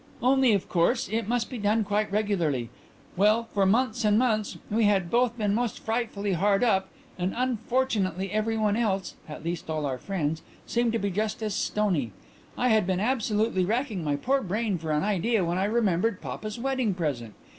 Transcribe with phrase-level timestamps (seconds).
[0.23, 2.71] Only, of course, it must be done quite regularly.
[3.15, 6.89] Well, for months and months we had both been most frightfully hard up,
[7.19, 12.13] and, unfortunately, everyone else at least all our friends seemed just as stony.
[12.57, 16.57] I had been absolutely racking my poor brain for an idea when I remembered papa's
[16.57, 17.35] wedding present.